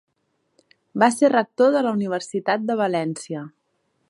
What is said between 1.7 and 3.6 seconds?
de la Universitat de València.